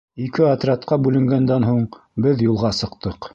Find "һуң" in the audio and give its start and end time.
1.69-1.85